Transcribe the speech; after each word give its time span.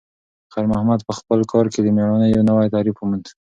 خیر 0.53 0.65
محمد 0.71 0.99
په 1.07 1.13
خپل 1.19 1.39
کار 1.51 1.65
کې 1.73 1.79
د 1.81 1.87
میړانې 1.95 2.27
یو 2.29 2.47
نوی 2.49 2.67
تعریف 2.75 2.95
وموند. 2.97 3.25